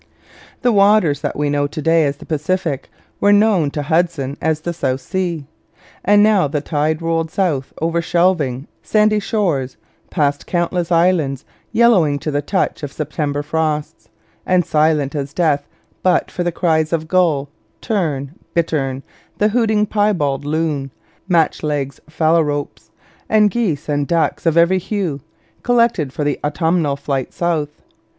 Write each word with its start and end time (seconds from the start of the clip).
]The 0.63 0.71
waters 0.71 1.21
that 1.21 1.35
we 1.37 1.51
know 1.51 1.67
to 1.67 1.79
day 1.79 2.05
as 2.05 2.17
the 2.17 2.25
Pacific 2.25 2.89
were 3.19 3.31
known 3.31 3.69
to 3.69 3.83
Hudson 3.83 4.35
as 4.41 4.61
the 4.61 4.73
South 4.73 4.99
Sea. 5.01 5.45
And 6.03 6.23
now 6.23 6.47
the 6.47 6.59
tide 6.59 7.03
rolled 7.03 7.29
south 7.29 7.71
over 7.79 8.01
shelving, 8.01 8.67
sandy 8.81 9.19
shores, 9.19 9.77
past 10.09 10.47
countless 10.47 10.91
islands 10.91 11.45
yellowing 11.71 12.17
to 12.17 12.31
the 12.31 12.41
touch 12.41 12.81
of 12.81 12.91
September 12.91 13.43
frosts, 13.43 14.09
and 14.43 14.65
silent 14.65 15.13
as 15.13 15.35
death 15.35 15.67
but 16.01 16.31
for 16.31 16.43
the 16.43 16.51
cries 16.51 16.91
of 16.91 17.07
gull, 17.07 17.49
tern, 17.79 18.31
bittern, 18.55 19.03
the 19.37 19.49
hooting 19.49 19.85
piebald 19.85 20.45
loon, 20.45 20.89
match 21.27 21.61
legged 21.61 21.99
phalaropes, 22.09 22.89
and 23.29 23.51
geese 23.51 23.87
and 23.87 24.07
ducks 24.07 24.47
of 24.47 24.57
every 24.57 24.79
hue, 24.79 25.21
collected 25.61 26.11
for 26.11 26.23
the 26.23 26.39
autumnal 26.43 26.95
flight 26.95 27.31
south. 27.31 27.83